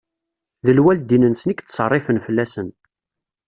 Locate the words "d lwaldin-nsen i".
0.65-1.55